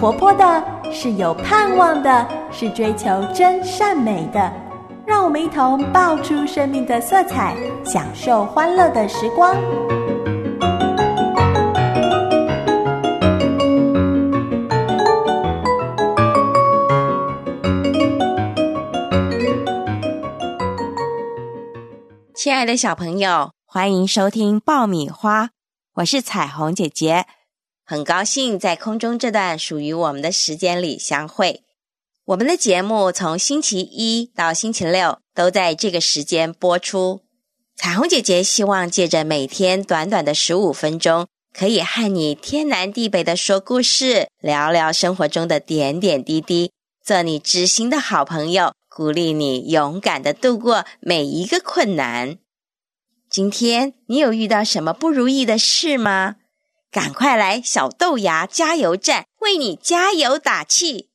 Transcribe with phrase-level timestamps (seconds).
[0.00, 4.50] 活泼的，是有盼望的，是追求真善美的。
[5.06, 7.54] 让我们一同爆出生命的色彩，
[7.84, 9.54] 享受欢乐的时光。
[22.34, 25.50] 亲爱的小朋友，欢迎收听爆米花，
[25.96, 27.26] 我是彩虹姐姐，
[27.90, 31.64] 很高兴在空中这段属于我们的时间里相会。
[32.24, 37.22] 我们的节目从星期一到星期六都在这个时间播出。
[37.74, 46.70] 彩虹姐姐希望借着每天短短的十五分钟，可以和你天南地北的说故事，聊聊生活中的点点滴滴，
[47.04, 48.72] 做你知心的好朋友。
[48.88, 52.38] 鼓励你勇敢的度过每一个困难。
[53.28, 56.36] 今天你有遇到什么不如意的事吗？
[56.90, 61.08] 赶快来小豆芽加油站为你加油打气！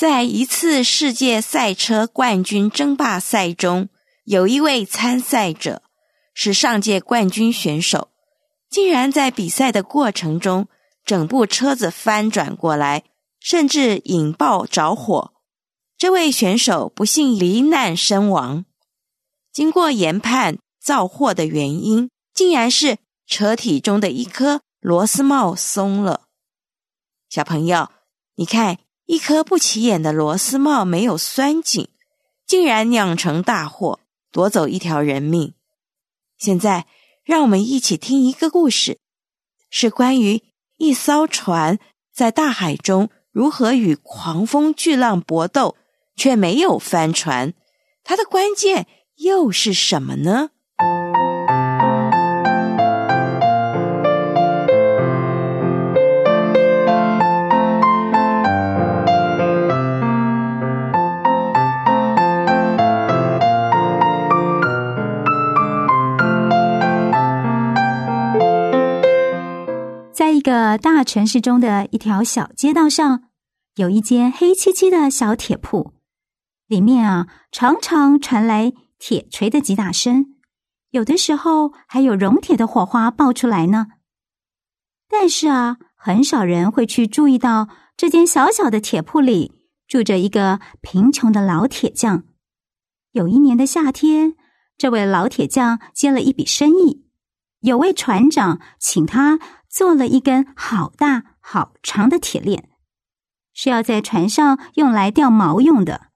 [0.00, 3.90] 在一次世界赛车冠军争霸赛中，
[4.24, 5.82] 有一位参赛者
[6.32, 8.08] 是上届冠军选手，
[8.70, 10.68] 竟然在比赛的过程中，
[11.04, 13.04] 整部车子翻转过来，
[13.40, 15.34] 甚至引爆着火。
[15.98, 18.64] 这位选手不幸罹难身亡。
[19.52, 26.22] 经过研判，造祸的原因竟然是车体中的一颗螺丝帽松了。
[27.28, 27.90] 小朋友，
[28.36, 28.78] 你看。
[29.10, 31.88] 一颗不起眼的螺丝帽没有拴紧，
[32.46, 33.98] 竟然酿成大祸，
[34.30, 35.54] 夺走一条人命。
[36.38, 36.86] 现在，
[37.24, 39.00] 让我们一起听一个故事，
[39.68, 40.44] 是关于
[40.76, 41.80] 一艘船
[42.14, 45.74] 在大海中如何与狂风巨浪搏斗，
[46.14, 47.52] 却没有翻船。
[48.04, 50.50] 它的关键又是什么呢？
[70.40, 73.24] 一个大城市中的一条小街道上，
[73.74, 75.92] 有一间黑漆漆的小铁铺，
[76.66, 80.36] 里面啊常常传来铁锤的击打声，
[80.92, 83.88] 有的时候还有熔铁的火花爆出来呢。
[85.10, 89.52] 但是啊，很少人会去注意到这间小小的铁铺里
[89.86, 92.22] 住着一个贫穷的老铁匠。
[93.12, 94.36] 有一年的夏天，
[94.78, 97.04] 这位老铁匠接了一笔生意，
[97.60, 99.38] 有位船长请他。
[99.70, 102.70] 做了一根好大好长的铁链，
[103.54, 106.08] 是要在船上用来钓锚用的。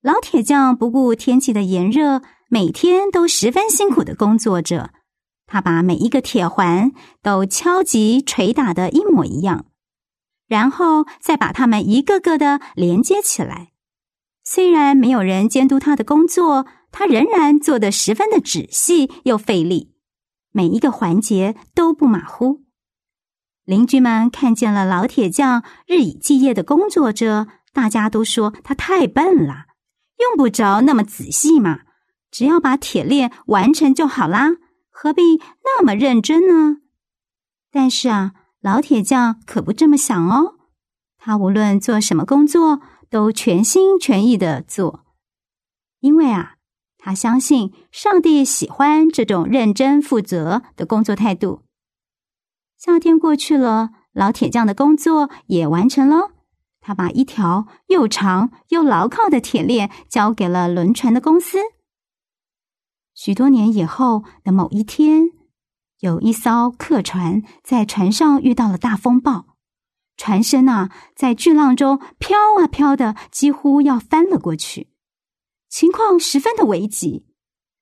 [0.00, 4.90] 老铁匠不顾天气的炎热，每天都十分辛苦的工作着。
[5.44, 9.66] 他把每一个铁环都敲击捶打的一模一样，
[10.46, 13.72] 然后再把它们一个个的连接起来。
[14.44, 19.91] 虽然没有人监督他的工作，他仍然做得十分的仔细又费力。
[20.52, 22.62] 每一个环节都不马虎。
[23.64, 29.66] 邻居们看见了老铁匠日以继夜的工作着，大家都说他太笨了，
[30.18, 31.80] 用不着那么仔细嘛，
[32.30, 34.50] 只要把铁链完成就好啦，
[34.90, 36.78] 何必那么认真呢？
[37.70, 40.56] 但是啊，老铁匠可不这么想哦，
[41.16, 45.04] 他无论做什么工作都全心全意的做，
[46.00, 46.56] 因为啊。
[47.04, 51.62] 他相信上帝喜欢这种认真负责的工作态度。
[52.78, 56.30] 夏天过去了，老铁匠的工作也完成了。
[56.80, 61.58] 他把一条又长又牢靠的铁链交给了轮船的公司。
[63.14, 65.32] 许多年以后的某一天，
[65.98, 69.56] 有一艘客船在船上遇到了大风暴，
[70.16, 74.91] 船身啊在巨浪中飘啊飘的，几乎要翻了过去。
[75.72, 77.24] 情况十分的危急，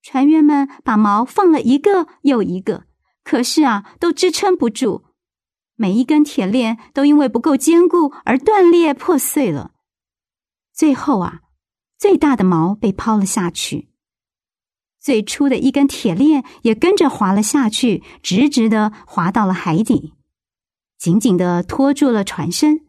[0.00, 2.86] 船员们把锚放了一个又一个，
[3.22, 5.04] 可是啊，都支撑不住。
[5.76, 9.72] 每一根铁链都因为不够坚固而断裂破碎了。
[10.72, 11.40] 最后啊，
[11.98, 13.90] 最大的锚被抛了下去，
[14.98, 20.14] 最初的一根铁链也跟着滑了下去，直直的滑到了海底，
[20.96, 22.80] 紧紧的拖住了船身。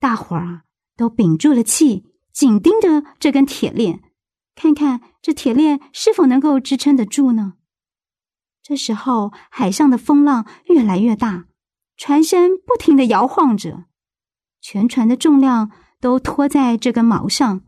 [0.00, 0.62] 大伙儿啊，
[0.96, 4.02] 都屏住了气，紧盯着这根铁链，
[4.56, 7.52] 看看这铁链是否能够支撑得住呢？
[8.62, 11.44] 这时候，海上的风浪越来越大，
[11.96, 13.84] 船身不停的摇晃着，
[14.60, 15.70] 全船的重量
[16.00, 17.60] 都拖在这根锚上，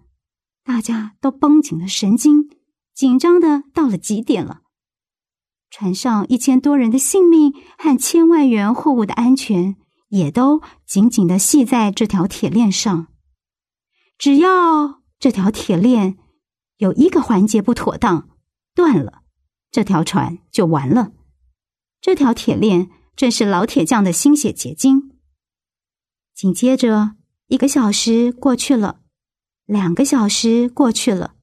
[0.64, 2.50] 大家都绷紧了神经，
[2.93, 4.62] 紧张的到了极点了。
[5.70, 9.76] 船上一千多人的性命和千万元货物的安全。
[10.11, 13.08] 也都紧紧的系在这条铁链上，
[14.17, 16.17] 只要这条铁链
[16.79, 18.29] 有一个环节不妥当，
[18.75, 19.23] 断了，
[19.71, 21.13] 这条船就完了。
[22.01, 25.13] 这条铁链正是老铁匠的心血结晶。
[26.35, 27.17] 紧接着，
[27.49, 29.01] 一个小时过去了，
[29.67, 31.35] 两个小时过去了，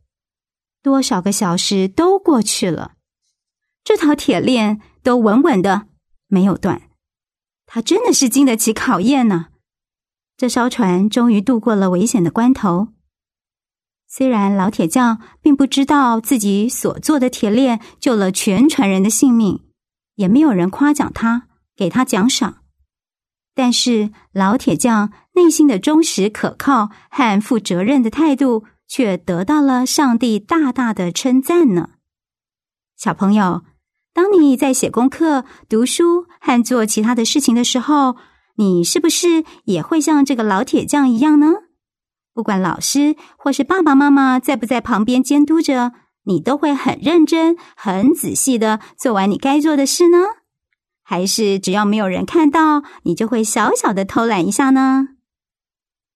[0.81, 2.93] 多少个小时都过去了，
[3.83, 5.89] 这条铁链都稳稳的
[6.27, 6.89] 没有断。
[7.65, 9.47] 他真的是经得起考验呢。
[10.37, 12.94] 这艘船终于度过了危险的关头。
[14.07, 19.61] 虽然老铁匠并不知道自己所做的铁链救了全船人的性命，
[20.15, 22.57] 也没有人夸奖他，给他奖赏，
[23.53, 31.89] 但是老铁匠内心的忠实、可靠和负责任的态度，却得到了上帝大大的称赞呢。
[32.97, 33.63] 小朋友。
[34.13, 38.15] 当你在写功课、读书和做其他的事情的时候，
[38.55, 41.47] 你是不是也会像这个老铁匠一样呢？
[42.35, 45.93] 不管老师或是爸爸妈妈在不在旁边监督着，
[46.25, 50.17] 你都会很认真、很仔细的做完你该做的事呢？
[51.01, 55.07] 还是只要没有人看到，你就会小小的偷懒一下呢？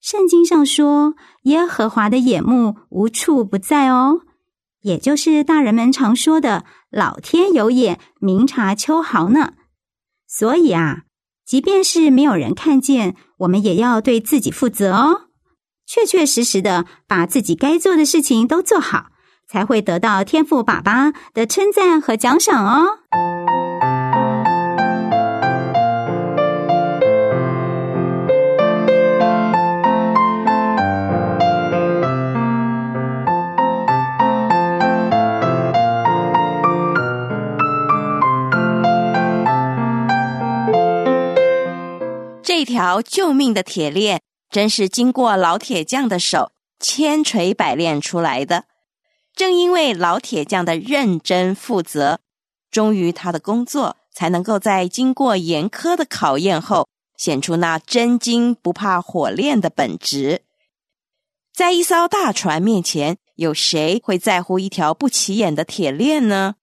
[0.02, 1.14] 圣经上说，
[1.44, 4.22] 耶和华的眼目无处不在哦。
[4.82, 9.54] 也就是大人们常说的“老天有眼，明察秋毫”呢。
[10.28, 11.04] 所以啊，
[11.46, 15.29] 即便是没有人看见，我们也要对自己负责哦，
[15.92, 19.08] 确确实实的把自己该做的事情都做好，
[19.48, 23.00] 才会得到天赋爸爸的称赞和奖赏哦。
[42.44, 48.66] 这条救命的铁链，真是经过老铁匠的手千锤百炼出来的。
[49.36, 52.20] 正因为老铁匠的认真负责，
[52.70, 60.42] 终于他的工作才能够在经过严苛的考验后，显出那真金不怕火炼的本质。
[61.54, 66.56] 在一艘大船面前，有谁会在乎一条不起眼的铁链呢？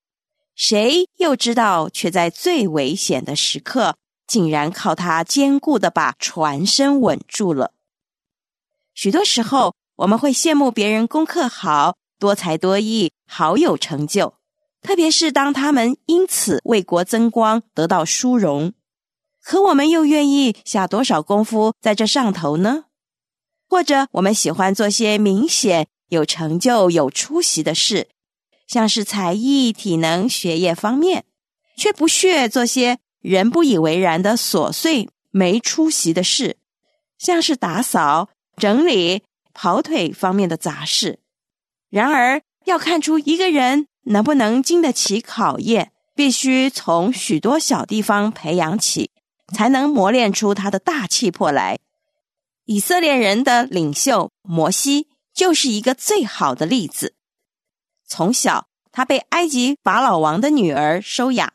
[0.55, 3.97] 谁又知道，却在最危险的时刻？
[4.27, 7.73] 竟然靠它坚固的把船身稳住了。
[8.97, 14.39] 许多时候，我们会羡慕别人功课好、多才多艺、好有成就，
[14.81, 18.73] 特别是当他们因此为国增光、得到殊荣。
[19.43, 22.87] 可我们又愿意下多少功夫在这上头呢？
[23.69, 28.09] 或者，我们喜欢做些明显有成就、有出息的事，
[28.67, 31.27] 像是才艺、体能、学业方面，
[31.77, 32.99] 却不屑做些。
[33.21, 36.59] 人不以为然的琐碎、没出息的事，
[37.19, 39.23] 像是打扫、整理、
[39.53, 41.21] 跑腿方面的杂事。
[41.91, 49.11] 然而，要看出一个人能不能经得起考验，必须从许多小地方培养起，
[49.55, 51.79] 才能磨练出他的大气魄来。
[52.65, 57.15] 以色列人的领袖摩西就是一个最好的例子。
[58.09, 61.53] 从小，他被埃及法老王的女儿收养。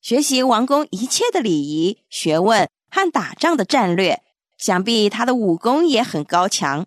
[0.00, 4.22] 学习王宫一切的礼仪、学问和打仗的战略，
[4.58, 6.86] 想必他的武功也很高强。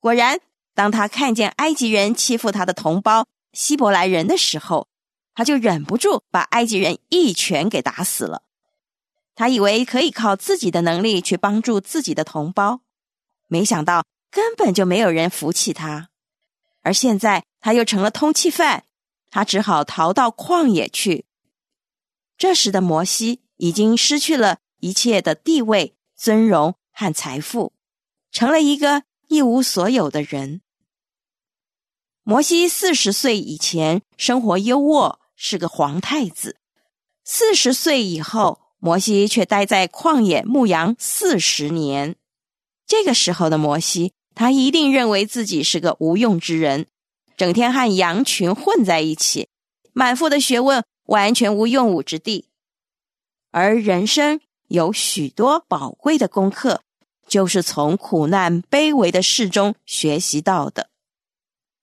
[0.00, 0.40] 果然，
[0.74, 4.88] 当他看见埃及人欺负他的同胞希伯来人的时候，
[5.34, 8.42] 他就忍不住把埃及人一拳给打死了。
[9.34, 12.80] 他以为可以靠自己的能力去帮助自己的同胞，
[13.48, 16.08] 没想到根本就没有人服气他。
[16.82, 18.84] 而现在他又成了通缉犯，
[19.30, 21.24] 他只好逃到旷野去。
[22.36, 27.72] 这时的摩西已经失去了一切的地位、尊荣和财富，
[28.30, 30.60] 成了一个一无所有的人。
[32.22, 36.56] 摩西四十岁以前生活优渥，是个皇太子；
[37.24, 42.14] 四十岁以后，摩西却待在旷野牧羊四十年。
[42.86, 46.86] 这个时候的摩西他一定认为自己是个无用之人，
[47.36, 49.48] 整天和羊群混在一起，
[49.92, 52.48] 满腹的学问完全无用武之地。
[53.50, 54.40] 而人生
[54.72, 56.80] 有许多宝贵的功课，
[57.28, 60.88] 就是从苦难卑微的事中学习到的。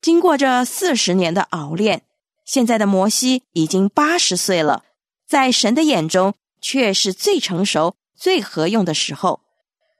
[0.01, 2.03] 经过这四十年的熬炼，
[2.45, 4.83] 现在的摩西已经八十岁了，
[5.27, 9.41] 在神的眼中却是最成熟、最合用的时候。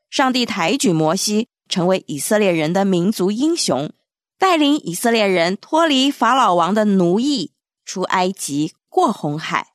[0.10, 1.48] 上帝抬举摩西。
[1.70, 3.92] 成为以色列人的民族英雄，
[4.40, 7.52] 带领以色列人脱离法老王的奴役，
[7.86, 9.68] 出埃及，过红海。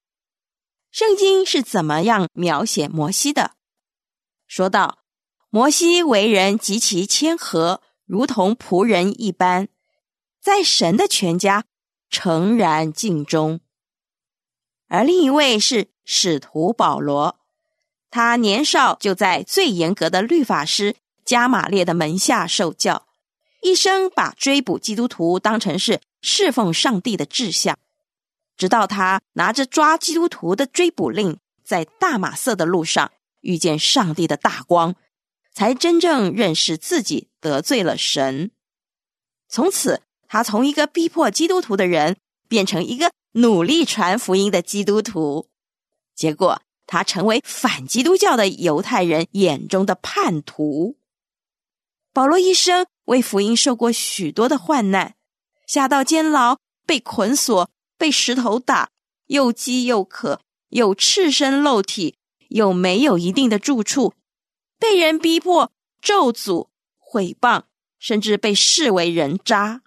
[0.94, 3.56] 圣经是怎么样描写摩西的？
[4.46, 4.98] 说到
[5.50, 9.66] 摩西为人极其谦和，如同仆人一般，
[10.40, 11.64] 在神的全家
[12.08, 13.58] 诚然尽忠。
[14.86, 17.40] 而另一位是使徒保罗，
[18.08, 20.94] 他年少就在最严格的律法师。
[21.24, 23.08] 加玛列的门下受教，
[23.62, 27.76] 一生把追捕基督徒当成是侍奉上帝的志向。
[28.56, 34.94] 直到他拿着抓基督徒的追捕令，在大马色的路上遇见上帝的大光，
[35.52, 38.50] 才真正认识自己得罪了神。
[39.48, 42.16] 从此，他从一个逼迫基督徒的人，
[42.48, 45.48] 变成一个努力传福音的基督徒。
[46.14, 50.96] 结果，他成为反基督教的犹太人眼中的叛徒。
[52.12, 55.16] 保罗一生为福音受过许多的患难，
[55.66, 58.90] 下到监牢，被捆锁，被石头打，
[59.26, 62.16] 又饥又渴，又赤身露体，
[62.48, 64.14] 又没有一定的住处，
[64.78, 67.64] 被人逼迫、咒诅、毁谤，
[67.98, 69.82] 甚至被视为人渣。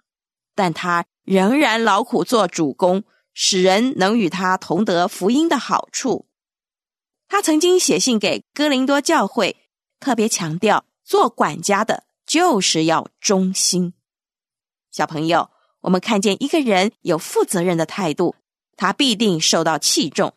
[0.54, 6.26] 但他仍然劳苦做主公，使人能与他同得福音的好处。
[7.28, 9.68] 他曾经写信给哥林多教会，
[10.00, 12.04] 特别强调做管家的。
[12.26, 13.94] 就是要忠心，
[14.90, 15.50] 小朋友，
[15.80, 18.34] 我们看见一个人有负责任的态度，
[18.76, 20.34] 他必定受到器重，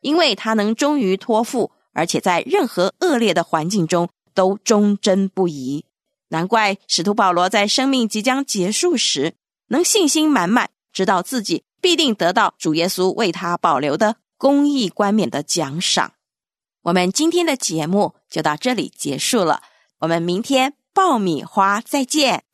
[0.00, 5.84] 因为他能忠于托付，而且在任何恶劣的环境中都忠贞不移。
[6.28, 9.34] 难怪使徒保罗在生命即将结束时，
[9.68, 16.12] 能信心满满，知道自己必定得到主耶稣为他保留的公义冠冕的奖赏。
[16.82, 19.62] 我们今天的节目就到这里结束了，
[19.98, 20.74] 我们明天。
[20.92, 22.49] 爆米花，再见。